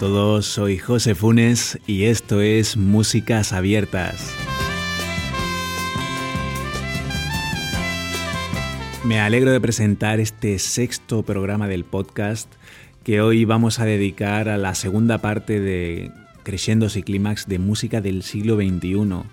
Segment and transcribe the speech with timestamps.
[0.00, 4.34] Todos, soy José Funes y esto es Músicas Abiertas.
[9.04, 12.50] Me alegro de presentar este sexto programa del podcast
[13.04, 16.10] que hoy vamos a dedicar a la segunda parte de
[16.44, 19.24] Crescendos y Clímax de música del siglo XXI.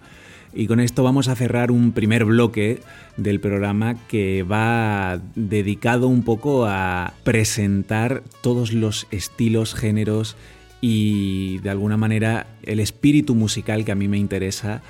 [0.54, 2.82] Y con esto vamos a cerrar un primer bloque
[3.16, 10.36] del programa que va dedicado un poco a presentar todos los estilos, géneros
[10.82, 14.82] y de alguna manera el espíritu musical que a mí me interesa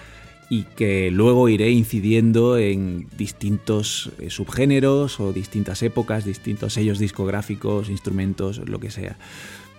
[0.50, 7.90] y que luego iré incidiendo en distintos eh, subgéneros o distintas épocas, distintos sellos discográficos,
[7.90, 9.18] instrumentos, lo que sea.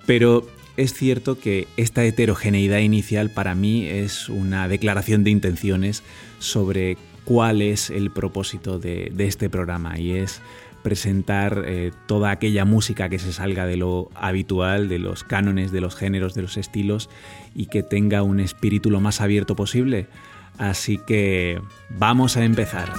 [0.04, 6.02] Pero es cierto que esta heterogeneidad inicial para mí es una declaración de intenciones
[6.38, 10.40] sobre cuál es el propósito de, este programa y es
[10.82, 15.80] presentar eh, toda aquella música que se salga de lo habitual, de los cánones, de
[15.80, 17.10] los géneros, de los estilos
[17.54, 20.06] y que tenga un espíritu lo más abierto posible.
[20.58, 22.92] Así que vamos a empezar.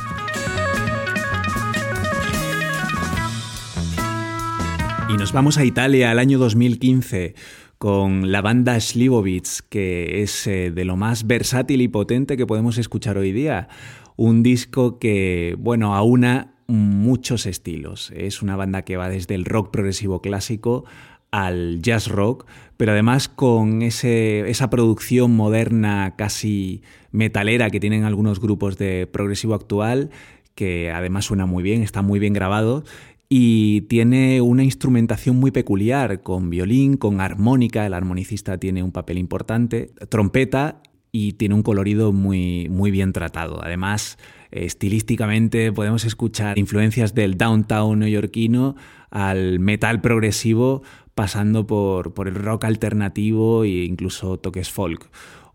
[5.10, 7.34] Y nos vamos a Italia al año 2015
[7.80, 12.78] con la banda Slivovitz, que es eh, de lo más versátil y potente que podemos
[12.78, 13.70] escuchar hoy día.
[14.18, 18.12] Un disco que, bueno, aúna muchos estilos.
[18.16, 20.86] Es una banda que va desde el rock progresivo clásico
[21.32, 22.46] al jazz rock,
[22.78, 26.82] pero además con ese, esa producción moderna casi
[27.12, 30.10] metalera que tienen algunos grupos de progresivo actual,
[30.56, 32.84] que además suena muy bien, está muy bien grabado
[33.30, 39.20] y tiene una instrumentación muy peculiar, con violín, con armónica, el armonicista tiene un papel
[39.20, 40.82] importante, trompeta
[41.12, 43.64] y tiene un colorido muy, muy bien tratado.
[43.64, 44.18] Además,
[44.52, 48.76] estilísticamente podemos escuchar influencias del downtown neoyorquino
[49.10, 50.84] al metal progresivo,
[51.16, 55.10] pasando por, por el rock alternativo e incluso toques folk.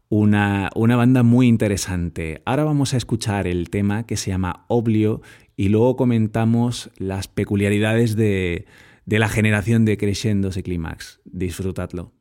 [0.08, 2.42] Una, una, banda muy interesante.
[2.44, 5.22] Ahora vamos a escuchar el tema que se llama Oblio
[5.56, 8.66] y luego comentamos las peculiaridades de,
[9.06, 11.20] de la generación de Crescendos y Climax.
[11.24, 12.12] Disfrutadlo.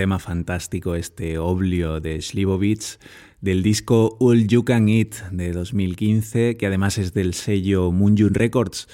[0.00, 2.98] Tema fantástico este Oblio de Slivovitz
[3.42, 8.88] del disco All You Can Eat de 2015, que además es del sello Moonjun Records,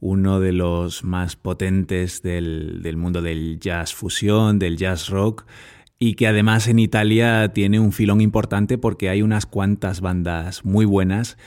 [0.00, 5.46] uno de los más potentes del, del mundo del jazz fusión, del jazz rock,
[5.98, 10.84] y que además en Italia tiene un filón importante porque hay unas cuantas bandas muy
[10.84, 11.38] buenas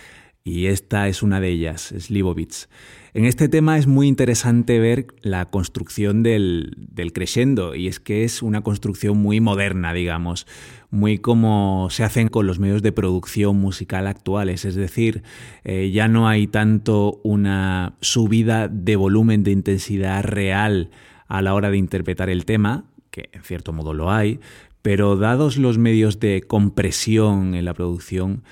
[0.43, 2.67] y esta es una de ellas, Slivovitz.
[3.15, 8.23] En este tema es muy interesante ver la construcción del, del crescendo y es que
[8.23, 10.47] es una construcción muy moderna, digamos,
[10.89, 15.21] muy como se hacen con los medios de producción musical actuales, es decir,
[15.63, 20.89] eh, ya no hay tanto una subida de volumen de intensidad real
[21.27, 24.39] a la hora de interpretar el tema, que en cierto modo lo hay,
[24.81, 28.43] pero dados los medios de compresión en la producción,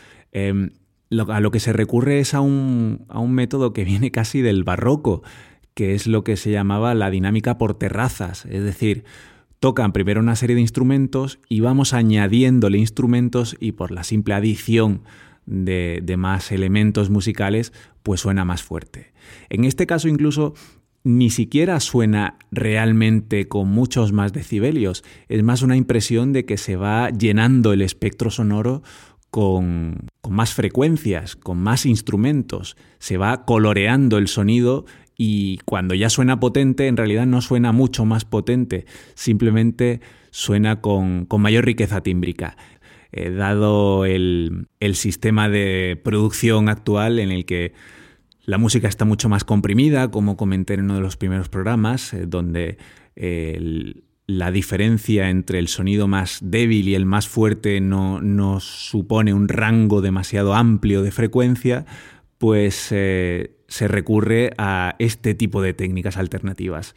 [1.28, 5.24] a lo que se recurre es a un, método que viene casi del barroco,
[5.74, 9.04] que es lo que se llamaba la dinámica por terrazas, es decir,
[9.60, 15.04] tocan primero una serie de instrumentos y vamos añadiéndole instrumentos y por la simple adición
[15.46, 19.14] de, de, más elementos musicales, pues suena más fuerte.
[19.50, 20.54] En este caso incluso
[21.04, 26.76] ni siquiera suena realmente con muchos más decibelios, es más una impresión de que se
[26.76, 28.84] va llenando el espectro sonoro
[29.32, 34.86] con, más frecuencias, con más instrumentos, se va coloreando el sonido
[35.18, 38.86] y cuando ya suena potente, en realidad no suena mucho más potente,
[39.16, 42.58] simplemente suena con, mayor riqueza tímbrica.
[43.14, 47.74] Dado el, sistema de producción actual en el que
[48.46, 52.26] la música está mucho más comprimida, como comenté en uno de los primeros programas, eh,
[52.28, 52.78] donde
[53.16, 54.04] el,
[54.38, 60.02] la diferencia entre el sonido más débil y el más fuerte no, supone un rango
[60.02, 61.86] demasiado amplio de frecuencia,
[62.38, 66.96] pues eh, se recurre a este tipo de técnicas alternativas.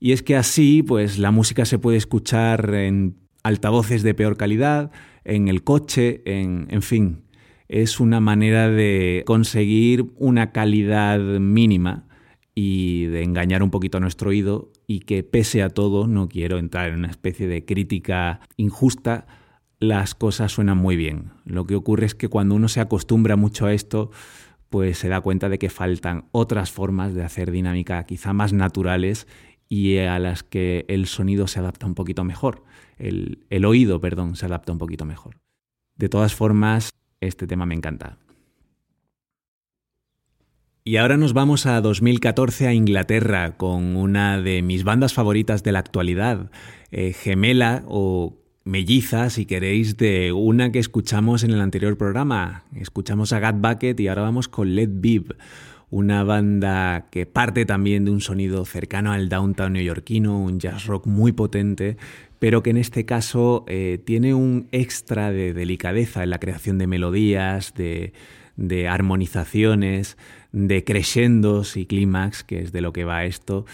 [0.00, 4.92] Y es que así, pues la música se puede escuchar en altavoces de peor calidad,
[5.24, 7.24] en el coche, en, en fin.
[7.68, 12.06] Es una manera de conseguir una calidad mínima
[12.54, 16.58] y de engañar un poquito a nuestro oído y que pese a todo, no quiero
[16.58, 19.26] entrar en una especie de crítica injusta,
[19.78, 21.30] las cosas suenan muy bien.
[21.44, 24.10] Lo que ocurre es que cuando uno se acostumbra mucho a esto,
[24.70, 29.28] pues se da cuenta de que faltan otras formas de hacer dinámica quizá más naturales
[29.68, 32.64] y a las que el sonido se adapta un poquito mejor,
[32.96, 35.36] el, el oído, perdón, se adapta un poquito mejor.
[35.96, 38.16] De todas formas, este tema me encanta.
[40.88, 45.70] Y ahora nos vamos a 2014 a Inglaterra con una de mis bandas favoritas de
[45.70, 46.50] la actualidad,
[46.92, 52.64] eh, gemela o melliza, si queréis, de una que escuchamos en el anterior programa.
[52.74, 55.36] Escuchamos a Gat Bucket y ahora vamos con Led Bib,
[55.90, 61.06] una banda que parte también de un sonido cercano al downtown neoyorquino, un jazz rock
[61.06, 61.98] muy potente,
[62.38, 66.86] pero que en este caso eh, tiene un extra de delicadeza en la creación de
[66.86, 70.16] melodías, de armonizaciones,
[70.52, 73.66] de crescendos y clímax, que es de lo que va esto,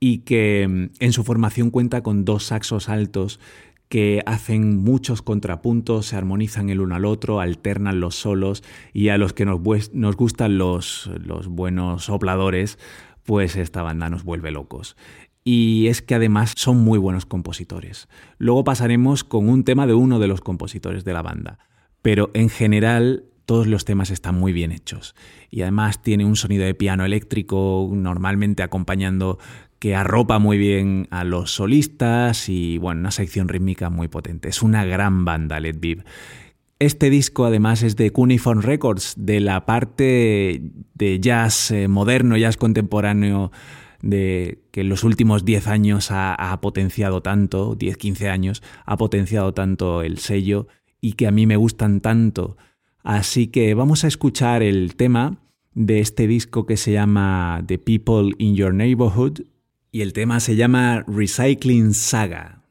[0.00, 3.40] y que mm, en su formación cuenta con dos saxos altos
[3.88, 9.18] que hacen muchos contrapuntos, se armonizan el uno al otro, alternan los solos y a
[9.18, 9.60] los que nos,
[9.92, 12.78] nos gustan los, los buenos sopladores,
[13.24, 14.96] pues esta banda nos vuelve locos
[15.44, 18.08] y es que además son muy buenos compositores.
[18.38, 21.58] Luego pasaremos con un tema de uno de los compositores de la banda,
[22.00, 25.14] pero en general todos los temas están muy bien hechos.
[25.50, 29.38] Y además tiene un sonido de piano eléctrico normalmente acompañando
[29.78, 34.48] que arropa muy bien a los solistas y bueno, una sección rítmica muy potente.
[34.48, 36.04] Es una gran banda, Led Viv.
[36.78, 40.62] Este disco además es de Cuneiform Records, de la parte
[40.94, 43.50] de jazz eh, moderno, jazz contemporáneo
[44.02, 48.96] de que en los últimos 10 años ha, ha potenciado tanto, 10, 15 años, ha
[48.96, 50.68] potenciado tanto el sello
[51.00, 52.56] y que a mí me gustan tanto
[53.02, 55.38] Así que vamos a escuchar el tema
[55.74, 59.40] de este disco que se llama The People in Your Neighborhood
[59.90, 62.61] y el tema se llama Recycling Saga.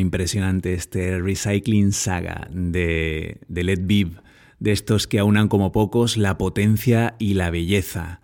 [0.00, 4.20] Impresionante este Recycling Saga de, de Led Viv,
[4.58, 8.20] de estos que aunan como pocos la potencia y la belleza.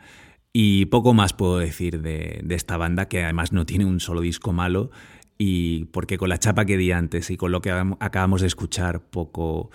[0.53, 4.21] Y poco más puedo decir de, de, esta banda, que además no tiene un solo
[4.21, 4.91] disco malo,
[5.39, 9.01] y porque con la chapa que di antes y con lo que acabamos de escuchar,
[9.09, 9.71] poco,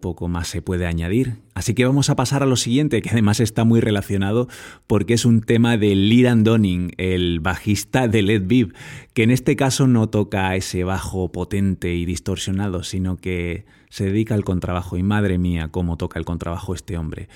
[0.00, 1.38] poco más se puede añadir.
[1.54, 4.48] Así que vamos a pasar a lo siguiente, que además está muy relacionado
[4.86, 8.74] porque es un tema de Liran Donning, el bajista de Led Viv,
[9.14, 14.34] que en este caso no toca ese bajo potente y distorsionado, sino que se dedica
[14.34, 14.96] al contrabajo.
[14.96, 17.28] Y madre mía, cómo toca el contrabajo este hombre.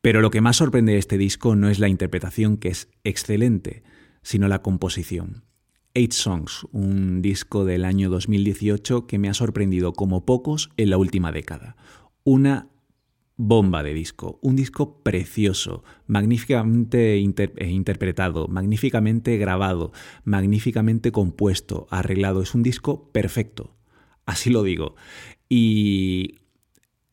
[0.00, 3.82] Pero lo que más sorprende de este disco no es la interpretación, que es excelente,
[4.22, 5.44] sino la composición.
[5.94, 10.98] Eight Songs, un disco del año 2018 que me ha sorprendido como pocos en la
[10.98, 11.76] última década
[12.28, 12.68] una
[13.38, 19.92] bomba de disco, un disco precioso, magníficamente eh, interpretado, magníficamente grabado,
[20.24, 22.42] magníficamente compuesto, arreglado.
[22.42, 23.74] Es un disco perfecto,
[24.26, 24.94] así lo digo.
[25.48, 26.40] Y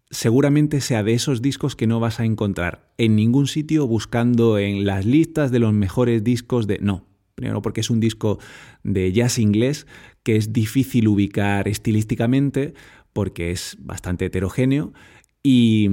[0.10, 4.86] seguramente sea de esos discos que no vas a encontrar en ningún sitio buscando en
[4.86, 6.80] las listas de los mejores discos de...
[6.80, 8.38] No, primero porque es un disco
[8.84, 9.88] de jazz inglés
[10.24, 12.74] que es difícil ubicar estilísticamente,
[13.16, 14.92] porque es bastante heterogéneo
[15.42, 15.90] y,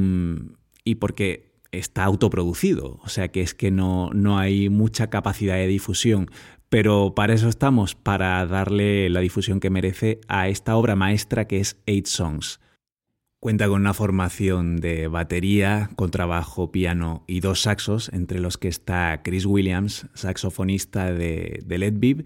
[0.99, 6.29] porque está autoproducido, o sea que es que no, no hay mucha capacidad de difusión,
[6.69, 11.61] pero para eso estamos, para darle la difusión que merece a esta obra maestra que
[11.61, 12.59] es Eight Songs.
[13.39, 19.21] Cuenta con una formación de batería, contrabajo, piano y dos saxos, entre los que está
[19.23, 22.25] Chris Williams, saxofonista de, Led Viv,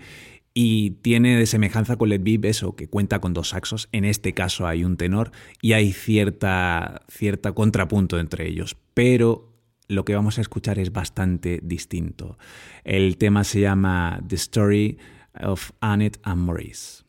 [0.58, 4.32] y tiene de semejanza con Led Viv eso, que cuenta con dos saxos, en este
[4.32, 9.52] caso hay un tenor y hay cierta, cierta contrapunto entre ellos, pero
[9.86, 12.38] lo que vamos a escuchar es bastante distinto.
[12.84, 14.96] El tema se llama The Story
[15.42, 17.05] of Annette and Maurice.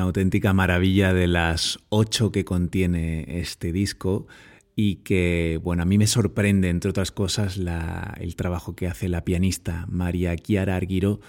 [0.00, 4.26] Una auténtica maravilla de las ocho que contiene este disco
[4.74, 7.60] y que, bueno, a mí me sorprende, entre otras cosas,
[8.18, 11.20] el trabajo que hace la pianista María Chiara Arguiro,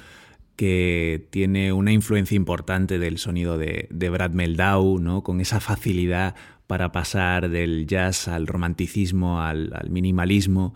[0.56, 5.22] que tiene una influencia importante del sonido de, Brad Meldau, ¿no?
[5.22, 10.76] con esa facilidad para pasar del jazz al romanticismo, al, minimalismo,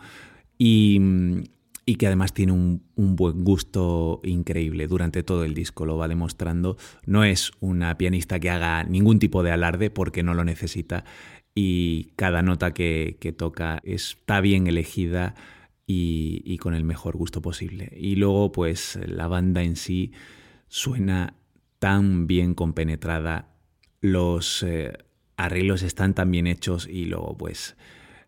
[0.58, 1.00] y,
[1.94, 6.78] que además tiene un, un, buen gusto increíble durante todo el disco, lo va demostrando.
[7.06, 11.06] No es una pianista que haga ningún tipo de alarde porque no lo necesita
[11.56, 15.36] y cada nota que, toca está bien elegida
[15.88, 17.92] y, con el mejor gusto posible.
[17.96, 20.12] Y luego, pues la banda en sí
[20.68, 21.36] suena
[21.80, 23.54] tan bien compenetrada,
[24.02, 24.98] los eh,
[25.38, 27.78] arreglos están tan bien hechos y luego, pues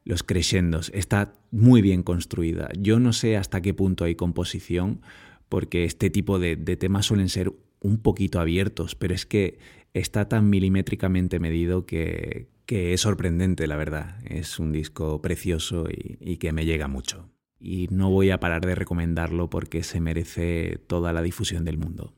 [0.05, 2.69] los crescendos está muy bien construida.
[2.77, 5.01] Yo no sé hasta qué punto hay composición,
[5.49, 9.59] porque este tipo de temas suelen ser un poquito abiertos, pero es que
[9.93, 14.17] está tan milimétricamente medido que, es sorprendente, la verdad.
[14.25, 17.29] Es un disco precioso y, que me llega mucho.
[17.59, 22.13] Y no voy a parar de recomendarlo porque se merece toda la difusión del mundo.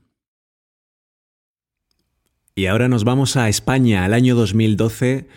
[2.55, 5.27] Y ahora nos vamos a España, al año 2012,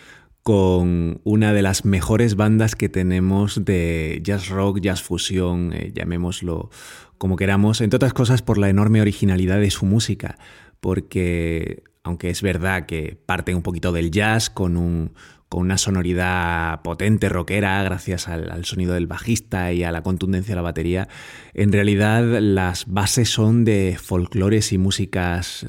[0.43, 6.69] con una de las mejores bandas que tenemos de jazz rock, jazz fusión, eh, llamémoslo
[7.17, 10.37] como queramos, entre otras cosas por la enorme originalidad de su música,
[10.81, 15.13] porque aunque es verdad que parte un poquito del jazz con, un,
[15.47, 20.55] con una sonoridad potente, rockera, gracias al, sonido del bajista y a la contundencia de
[20.57, 21.07] la batería,
[21.53, 25.65] en realidad las bases son de folclores y músicas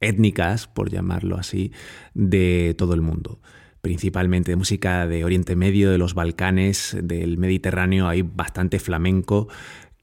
[0.00, 1.70] étnicas, por llamarlo así,
[2.14, 3.40] de todo el mundo.
[3.82, 9.48] Principalmente de música de Oriente Medio, de los Balcanes, del Mediterráneo, hay bastante flamenco,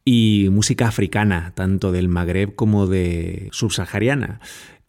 [0.06, 4.42] y música africana, tanto del Magreb como de subsahariana.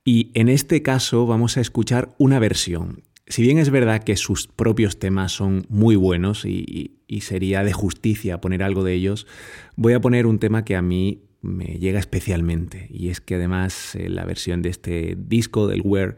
[0.04, 3.02] Y en este caso vamos a escuchar una versión.
[3.26, 6.90] Si bien es verdad que sus propios temas son muy buenos y,
[7.20, 9.28] sería de justicia poner algo de ellos,
[9.76, 12.88] voy a poner un tema que a mí me llega especialmente.
[12.90, 16.16] Y es que además eh, la versión de este disco del Wear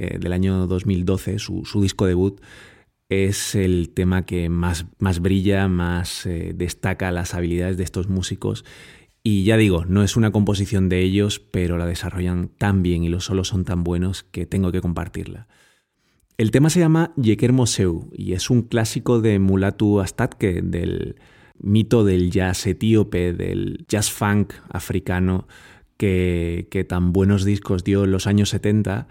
[0.00, 2.40] eh, del año 2012, su, disco debut,
[3.10, 8.64] es el tema que más, más brilla, más eh, destaca las habilidades de estos músicos
[9.22, 13.10] y ya digo, no es una composición de ellos, pero la desarrollan tan bien y
[13.10, 15.46] los solos son tan buenos que tengo que compartirla.
[16.38, 21.16] El tema se llama Yeker Moseu y es un clásico de Mulatu Astatke, del
[21.58, 25.46] mito del jazz etíope, del jazz funk africano
[25.98, 29.06] que, que tan buenos discos dio en los años 70.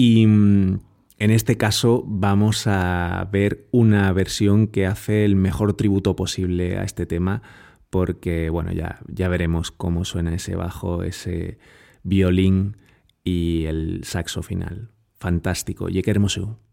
[0.00, 0.78] Y mm,
[1.18, 6.84] en este caso vamos a ver una versión que hace el mejor tributo posible a
[6.84, 7.42] este tema
[7.90, 11.58] porque bueno, ya, ya veremos cómo suena ese bajo, ese
[12.04, 12.76] violín
[13.24, 14.92] y el saxo final.
[15.18, 16.67] Fantástico, y qué.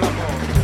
[0.00, 0.59] Ramón.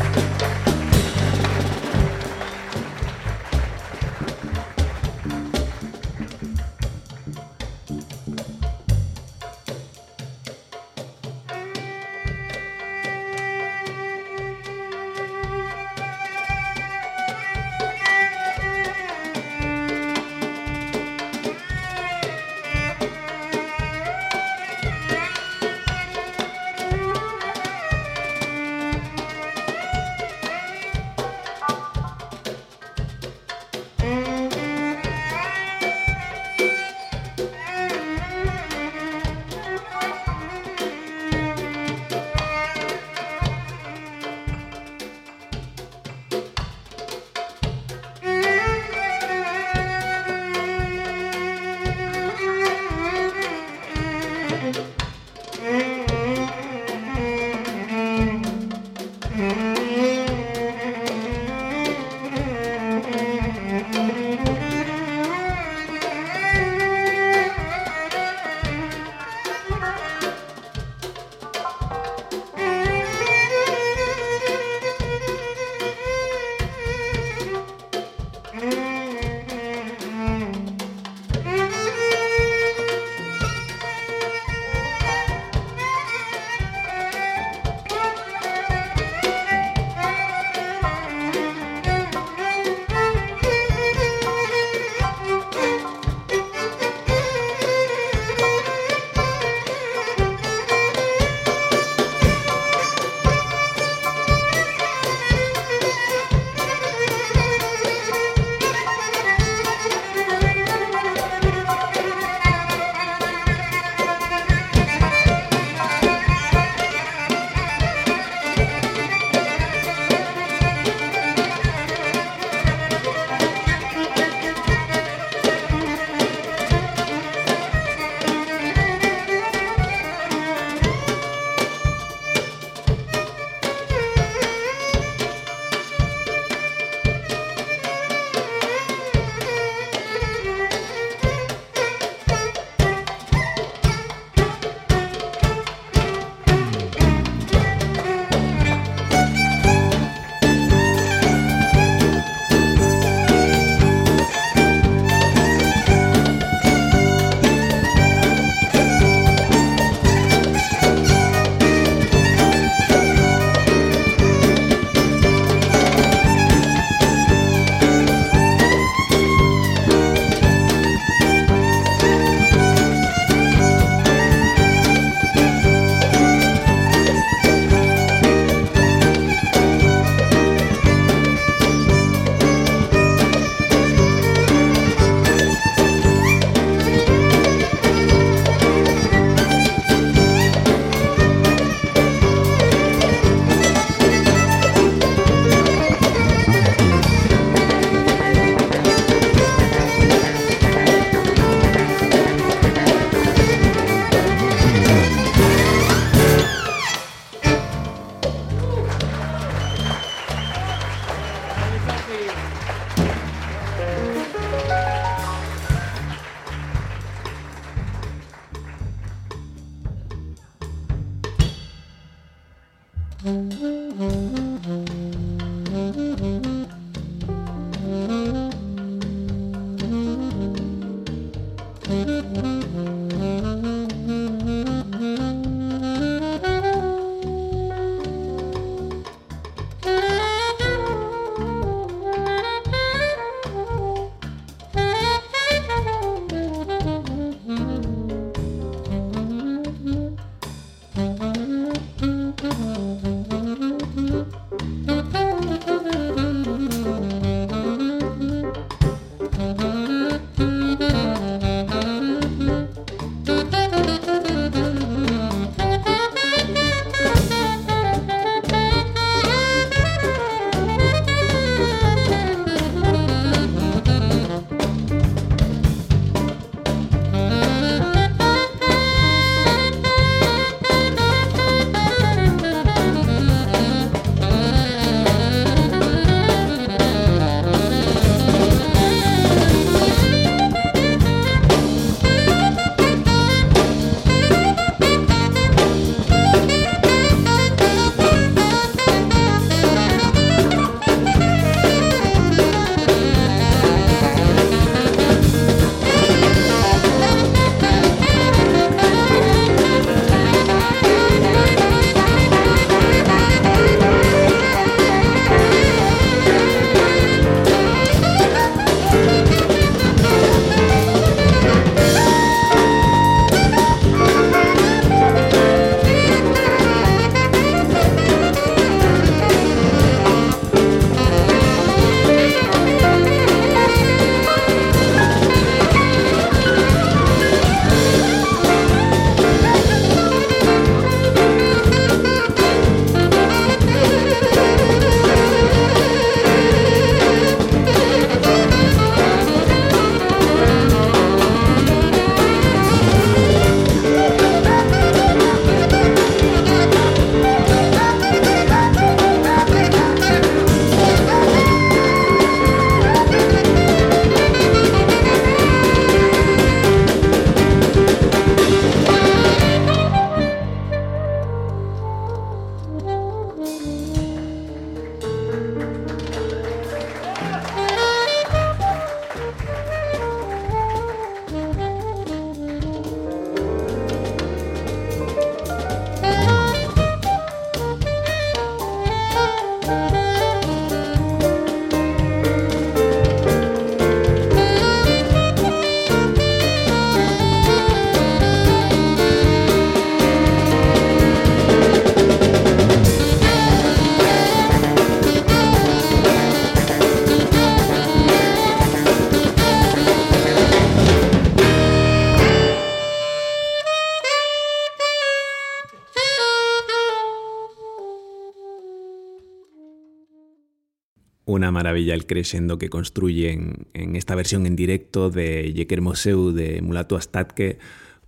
[421.36, 426.62] Una maravilla el crescendo que construyen en esta versión en directo de Jeker Moseu de
[426.62, 427.58] Mulato Astatke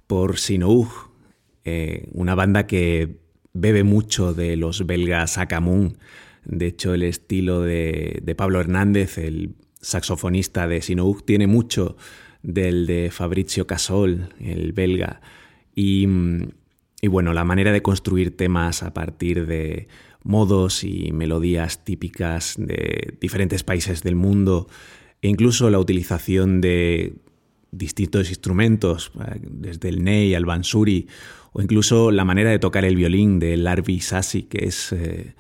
[0.07, 0.89] por Sinoug,
[1.67, 3.19] eh, una banda que
[3.53, 5.99] bebe mucho de los belgas Akamun.
[6.47, 11.99] De hecho, el estilo de, Pablo Hernández, el saxofonista de Sinoug, tiene mucho
[12.43, 15.21] del de Fabrizio Casol, el belga.
[15.75, 16.09] Y,
[17.03, 19.87] y bueno, la manera de construir temas a partir de
[20.23, 24.69] modos y melodías típicas de diferentes países del mundo
[25.23, 27.15] e incluso la utilización de
[27.71, 31.09] distintos instrumentos, eh, desde el ney al bansuri,
[31.53, 35.35] o incluso la manera de tocar el violín de Larvi Sassi, que es eh,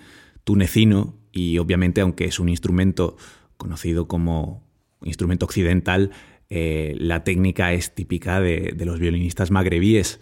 [0.44, 3.16] tunecino y obviamente aunque es un instrumento
[3.56, 4.66] conocido como
[5.02, 6.10] instrumento occidental,
[6.50, 10.20] eh, la técnica es típica de, de los violinistas magrebíes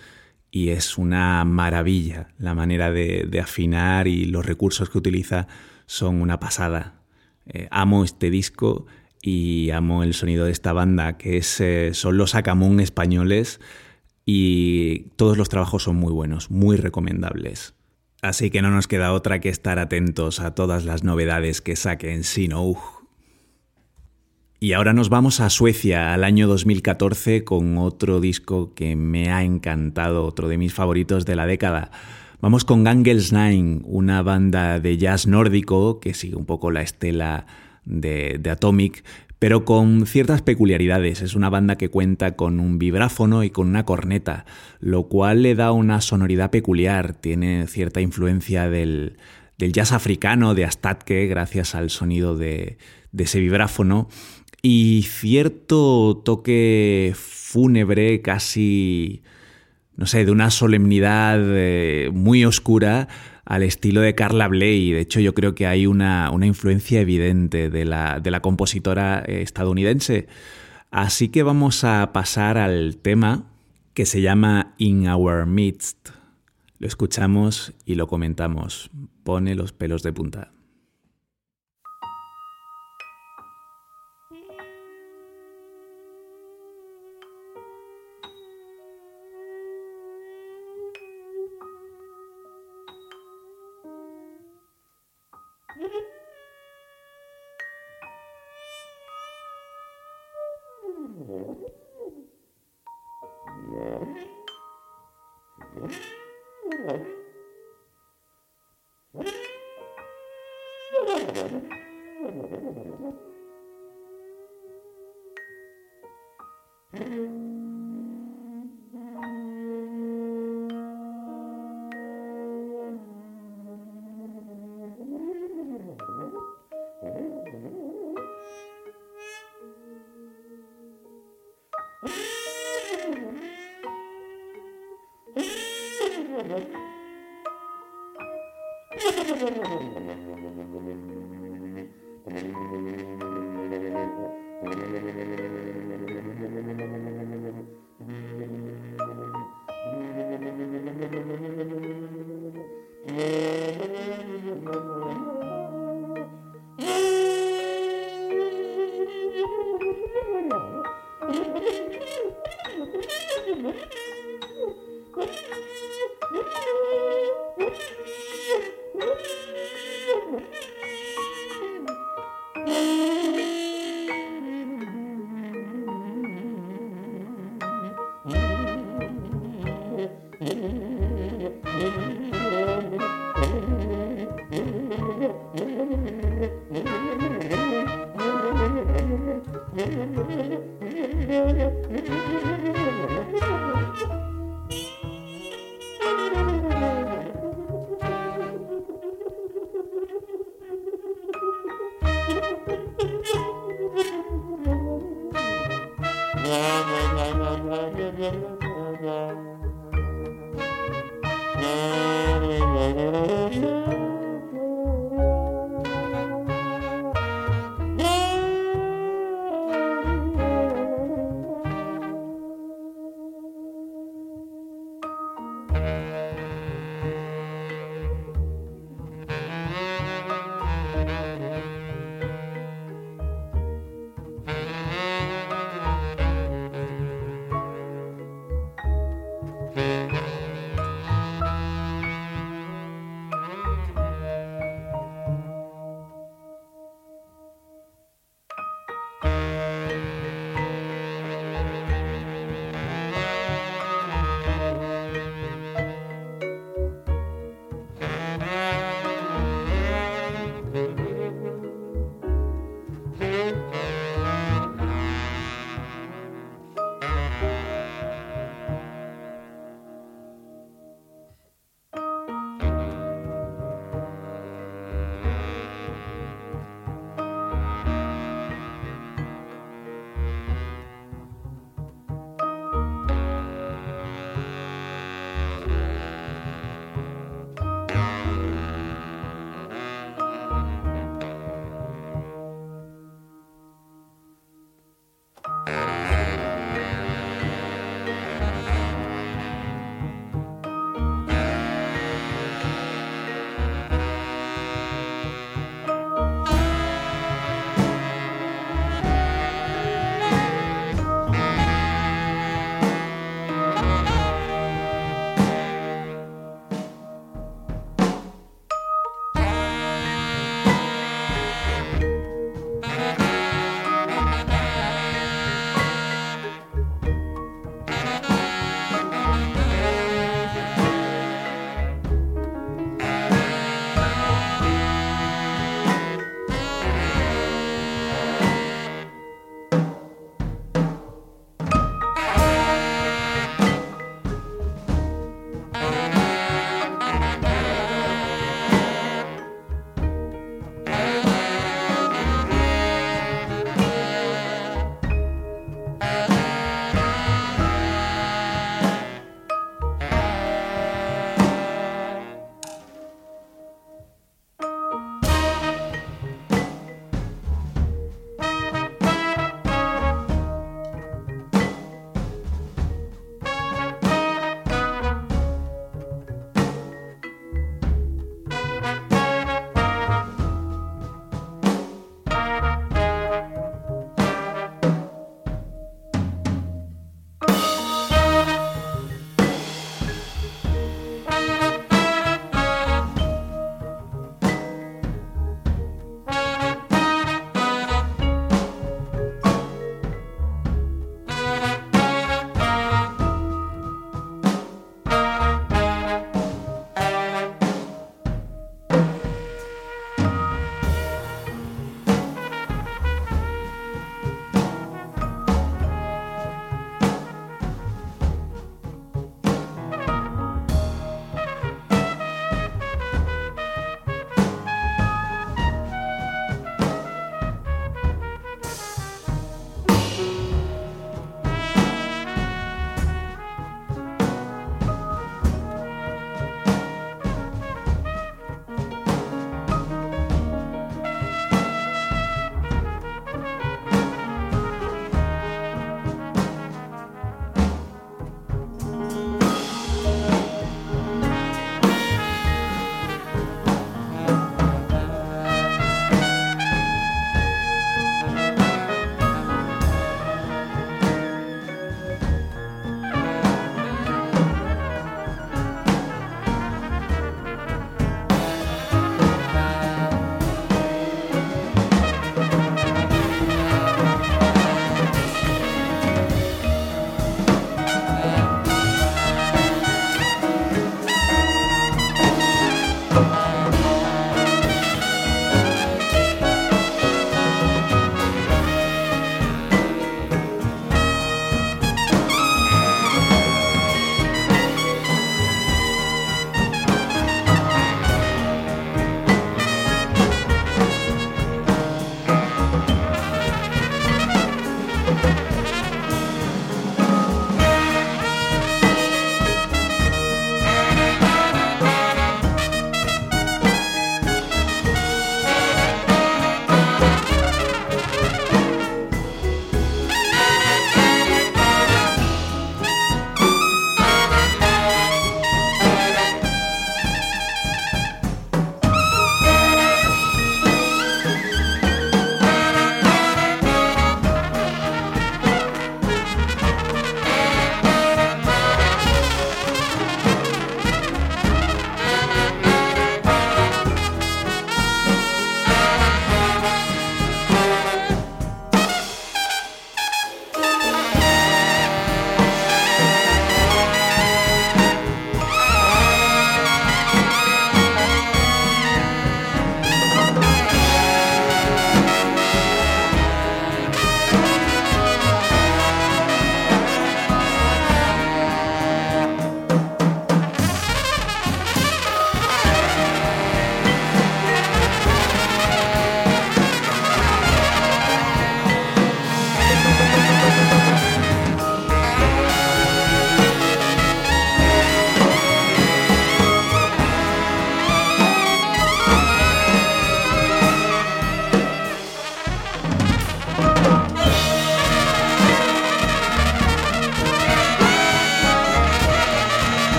[0.57, 5.48] y es una maravilla la manera de, afinar y los recursos que utiliza
[5.84, 7.02] son una pasada.
[7.44, 8.86] Eh, amo este disco
[9.20, 13.61] y amo el sonido de esta banda, que es, eh, son los Acamun españoles
[14.24, 17.74] y todos los trabajos son muy buenos, muy recomendables.
[18.22, 22.24] Así que no nos queda otra que estar atentos a todas las novedades que saquen
[22.24, 22.78] Sinoug
[24.59, 29.44] y ahora nos vamos a Suecia, al año 2014, con otro disco que me ha
[29.44, 31.90] encantado, otro de mis favoritos de la década.
[32.40, 37.46] Vamos con Gangels Nine, una banda de jazz nórdico que sigue un poco la estela
[37.84, 39.04] de, Atomic,
[39.38, 41.20] pero con ciertas peculiaridades.
[41.20, 44.46] Es una banda que cuenta con un vibráfono y con una corneta,
[44.80, 49.18] lo cual le da una sonoridad peculiar, tiene cierta influencia del,
[49.59, 52.78] del jazz africano, de Astatke, gracias al sonido de,
[53.16, 54.09] ese vibráfono,
[54.62, 59.22] y cierto toque fúnebre, casi,
[59.96, 63.09] no sé, de una solemnidad eh, muy oscura
[63.44, 64.92] al estilo de Carla Bley.
[64.92, 69.42] De hecho, yo creo que hay una, influencia evidente de la, de la compositora eh,
[69.42, 70.26] estadounidense.
[70.90, 73.46] Así que vamos a pasar al tema
[73.94, 76.11] que se llama In Our Midst.
[76.78, 78.90] Lo escuchamos y lo comentamos.
[79.24, 80.55] Pone los pelos de punta.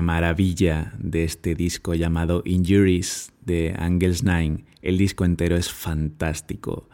[0.00, 4.64] Maravilla de este disco llamado Injuries de Angels Nine.
[4.82, 6.88] El disco entero es fantástico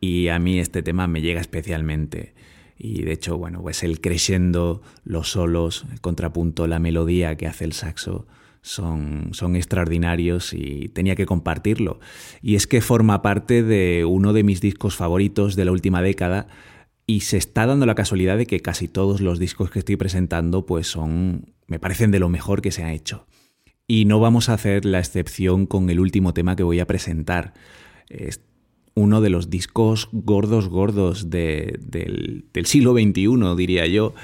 [0.00, 2.34] y a mí este tema me llega especialmente.
[2.76, 7.64] Y de hecho, bueno, pues el crescendo, los solos, el contrapunto, la melodía que hace
[7.64, 8.26] el saxo
[8.62, 12.00] son, son extraordinarios y tenía que compartirlo.
[12.42, 16.48] Y es que forma parte de uno de mis discos favoritos de la última década
[17.06, 20.66] y se está dando la casualidad de que casi todos los discos que estoy presentando
[20.66, 23.26] pues son me parecen de lo mejor que se ha hecho.
[23.86, 27.54] Y no vamos a hacer la excepción con el último tema que voy a presentar.
[28.08, 28.40] Es
[28.94, 34.14] uno de los discos gordos gordos del, del siglo XXI, diría yo.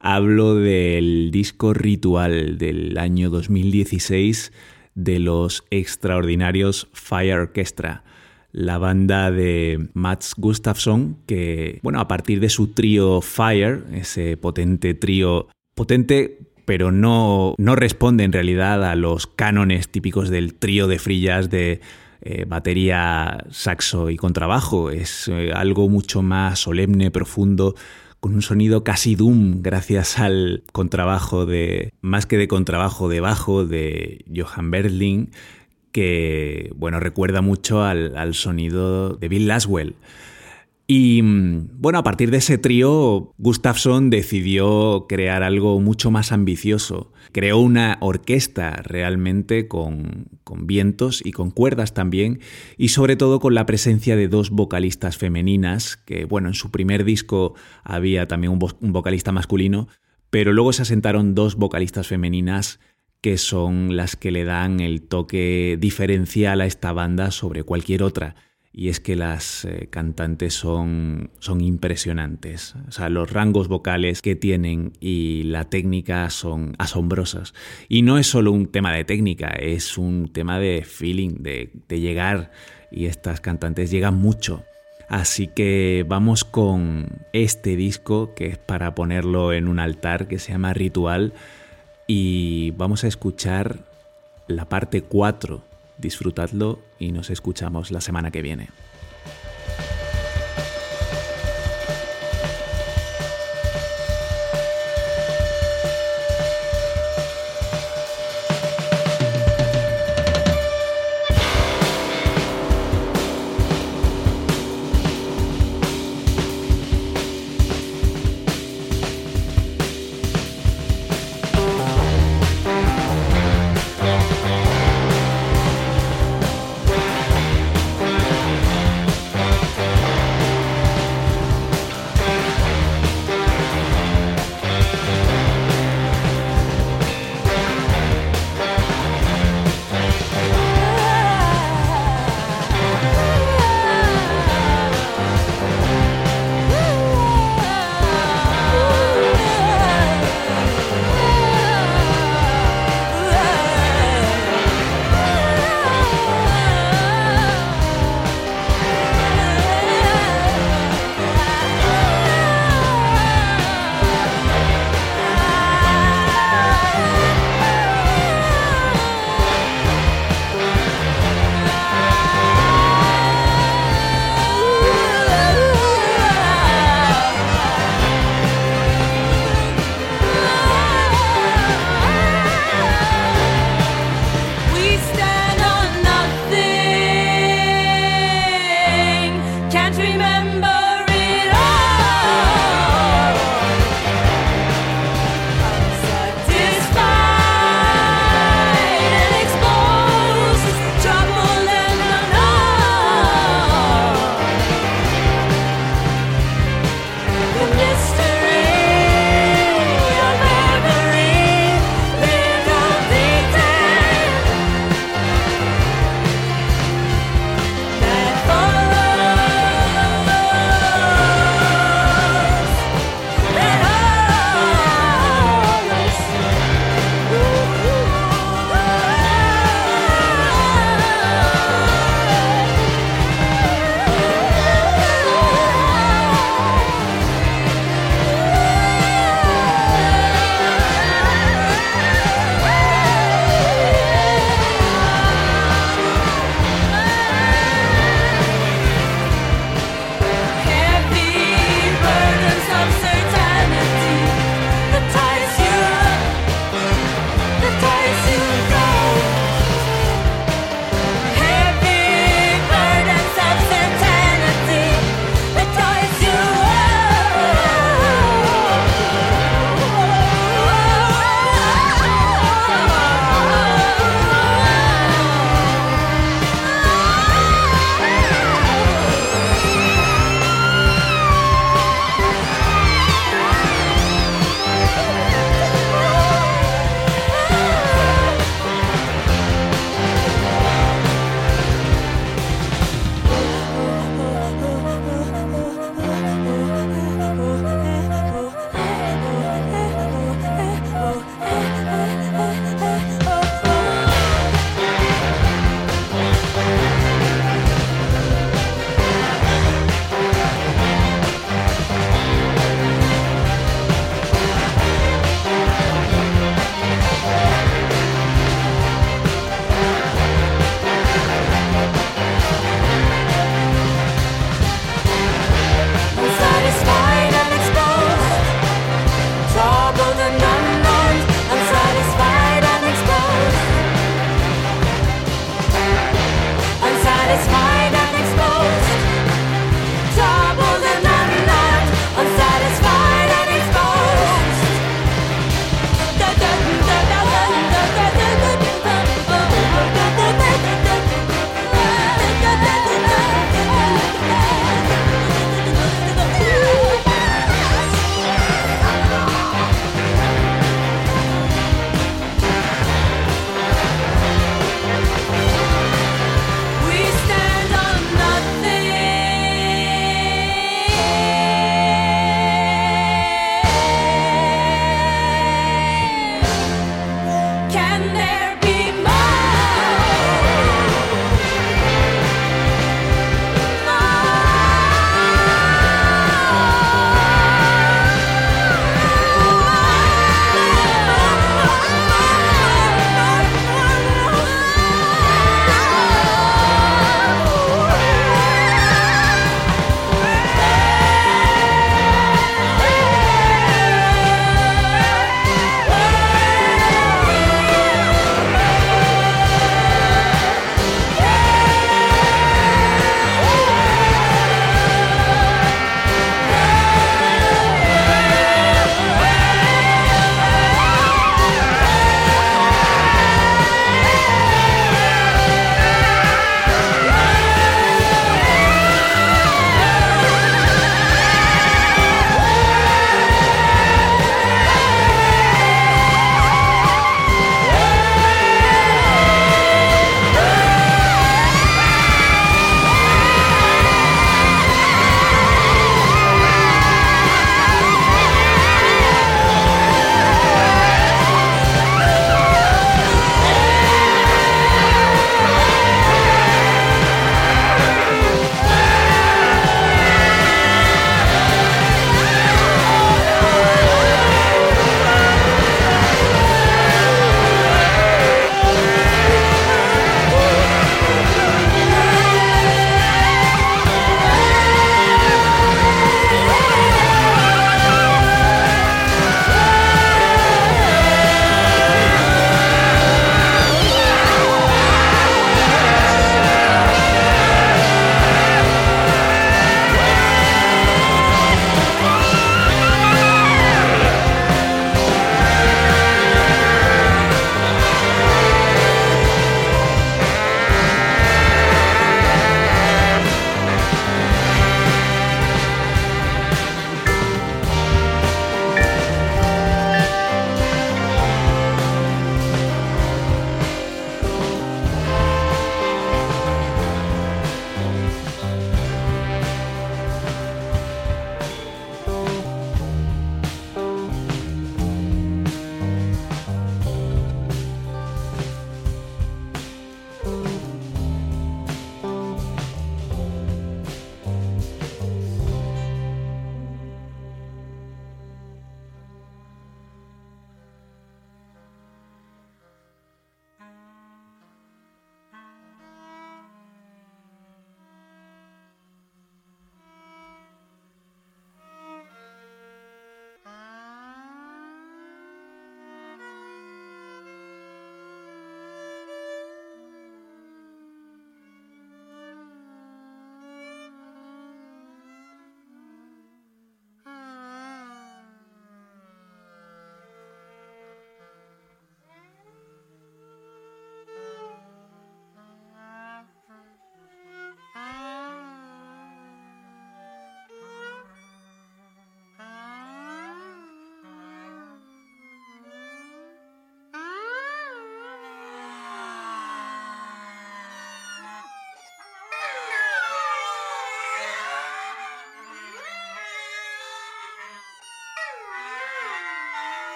[0.00, 4.52] Hablo del disco Ritual del año 2016
[4.94, 8.04] de los extraordinarios Fire Orchestra
[8.56, 14.94] la banda de Mats Gustafsson, que, bueno, a partir de su trío Fire, ese potente
[14.94, 20.98] trío, potente pero no, no responde en realidad a los cánones típicos del trío de
[20.98, 21.80] frillas de
[22.20, 24.90] eh, batería, saxo y contrabajo.
[24.90, 27.76] Es eh, algo mucho más solemne, profundo,
[28.18, 33.64] con un sonido casi doom gracias al contrabajo de, más que de contrabajo, de bajo
[33.64, 35.30] de Johan Berling,
[35.92, 39.94] que bueno, recuerda mucho al, al sonido de Bill Laswell.
[40.86, 47.12] Y mm, bueno, a partir de ese trío, Gustafsson decidió crear algo mucho más ambicioso.
[47.32, 52.40] Creó una orquesta realmente con, con, vientos y con cuerdas también,
[52.76, 57.04] y sobre todo con la presencia de dos vocalistas femeninas, que bueno, en su primer
[57.04, 59.88] disco había también un, un vocalista masculino,
[60.30, 62.78] pero luego se asentaron dos vocalistas femeninas
[63.20, 68.36] que son las que le dan el toque diferencial a esta banda sobre cualquier otra.
[68.78, 72.74] Y es que las eh, cantantes son, son impresionantes.
[72.86, 77.54] O sea, los rangos vocales que tienen y la técnica son asombrosas.
[77.88, 82.00] Y no es solo un tema de técnica, es un tema de feeling, de, de
[82.00, 82.50] llegar.
[82.90, 84.62] Y estas cantantes llegan mucho.
[85.08, 90.52] Así que vamos con este disco que es para ponerlo en un altar que se
[90.52, 91.32] llama Ritual
[92.06, 93.78] y vamos a escuchar
[94.48, 95.62] la parte 4.
[95.98, 98.68] Disfrutadlo y nos escuchamos la semana que viene.